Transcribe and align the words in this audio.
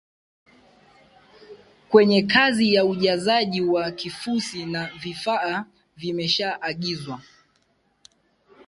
kwenye 1.89 2.21
kazi 2.21 2.73
ya 2.73 2.85
ujazaji 2.85 3.61
wa 3.61 3.91
kifusi 3.91 4.65
na 4.65 4.87
vifaa 4.99 5.65
vimeshaagizwa 5.97 7.21